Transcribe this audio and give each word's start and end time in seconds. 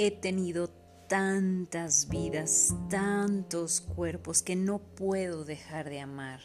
He 0.00 0.12
tenido 0.12 0.68
tantas 1.08 2.08
vidas, 2.08 2.72
tantos 2.88 3.80
cuerpos 3.80 4.44
que 4.44 4.54
no 4.54 4.78
puedo 4.78 5.44
dejar 5.44 5.90
de 5.90 5.98
amar. 5.98 6.38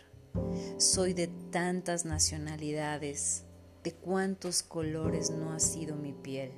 Soy 0.80 1.14
de 1.14 1.28
tantas 1.52 2.04
nacionalidades, 2.04 3.44
de 3.84 3.94
cuántos 3.94 4.64
colores 4.64 5.30
no 5.30 5.54
ha 5.54 5.60
sido 5.60 5.96
mi 5.96 6.14
piel. 6.14 6.52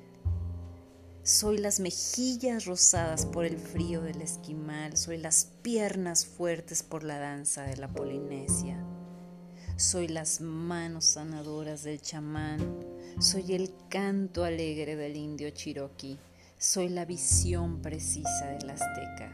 Soy 1.22 1.58
las 1.58 1.80
mejillas 1.80 2.64
rosadas 2.64 3.26
por 3.26 3.44
el 3.44 3.58
frío 3.58 4.00
del 4.00 4.22
esquimal, 4.22 4.96
soy 4.96 5.18
las 5.18 5.52
piernas 5.60 6.24
fuertes 6.24 6.82
por 6.82 7.04
la 7.04 7.18
danza 7.18 7.64
de 7.64 7.76
la 7.76 7.88
Polinesia. 7.88 8.82
Soy 9.76 10.08
las 10.08 10.40
manos 10.40 11.04
sanadoras 11.04 11.82
del 11.82 12.00
chamán, 12.00 12.74
soy 13.20 13.52
el 13.52 13.70
canto 13.90 14.44
alegre 14.44 14.96
del 14.96 15.16
indio 15.16 15.50
Cherokee, 15.50 16.18
soy 16.58 16.88
la 16.88 17.04
visión 17.04 17.82
precisa 17.82 18.46
del 18.46 18.70
azteca, 18.70 19.30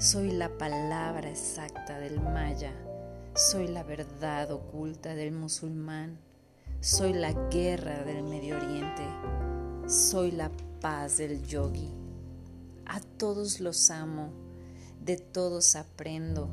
soy 0.00 0.32
la 0.32 0.48
palabra 0.58 1.30
exacta 1.30 2.00
del 2.00 2.20
maya, 2.20 2.72
soy 3.36 3.68
la 3.68 3.84
verdad 3.84 4.50
oculta 4.50 5.14
del 5.14 5.30
musulmán, 5.30 6.18
soy 6.80 7.12
la 7.12 7.32
guerra 7.48 8.02
del 8.02 8.24
Medio 8.24 8.56
Oriente, 8.56 9.06
soy 9.86 10.32
la 10.32 10.50
paz 10.80 11.18
del 11.18 11.46
yogi. 11.46 11.92
A 12.86 13.00
todos 13.00 13.60
los 13.60 13.90
amo, 13.90 14.30
de 15.00 15.16
todos 15.16 15.76
aprendo, 15.76 16.48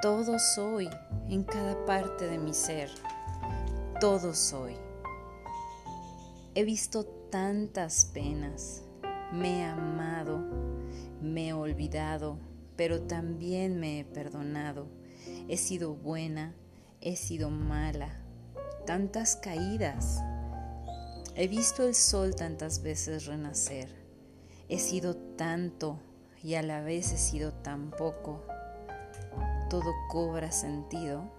todo 0.00 0.38
soy 0.38 0.88
en 1.28 1.44
cada 1.44 1.84
parte 1.84 2.26
de 2.26 2.38
mi 2.38 2.54
ser, 2.54 2.90
todo 4.00 4.34
soy. 4.34 4.76
He 6.54 6.64
visto 6.64 7.04
tantas 7.04 8.06
penas, 8.06 8.82
me 9.32 9.60
he 9.60 9.64
amado, 9.64 10.40
me 11.22 11.48
he 11.48 11.52
olvidado, 11.52 12.38
pero 12.76 13.02
también 13.02 13.78
me 13.78 14.00
he 14.00 14.04
perdonado. 14.04 14.86
He 15.48 15.56
sido 15.56 15.94
buena, 15.94 16.54
he 17.00 17.16
sido 17.16 17.50
mala, 17.50 18.20
tantas 18.86 19.36
caídas. 19.36 20.20
He 21.36 21.46
visto 21.46 21.86
el 21.86 21.94
sol 21.94 22.34
tantas 22.34 22.82
veces 22.82 23.26
renacer. 23.26 23.88
He 24.68 24.78
sido 24.78 25.16
tanto 25.16 26.00
y 26.42 26.54
a 26.54 26.62
la 26.62 26.80
vez 26.80 27.12
he 27.12 27.18
sido 27.18 27.52
tan 27.52 27.90
poco. 27.90 28.44
Todo 29.68 29.92
cobra 30.10 30.50
sentido 30.50 31.30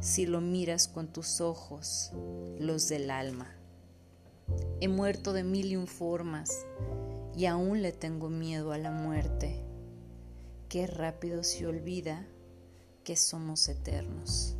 si 0.00 0.24
lo 0.24 0.40
miras 0.40 0.88
con 0.88 1.08
tus 1.08 1.40
ojos, 1.40 2.12
los 2.58 2.88
del 2.88 3.10
alma. 3.10 3.54
He 4.80 4.88
muerto 4.88 5.32
de 5.32 5.44
mil 5.44 5.72
y 5.72 5.76
un 5.76 5.86
formas 5.86 6.64
y 7.36 7.44
aún 7.44 7.82
le 7.82 7.92
tengo 7.92 8.30
miedo 8.30 8.72
a 8.72 8.78
la 8.78 8.90
muerte. 8.90 9.62
Qué 10.70 10.86
rápido 10.86 11.44
se 11.44 11.66
olvida 11.66 12.26
que 13.04 13.14
somos 13.14 13.68
eternos. 13.68 14.56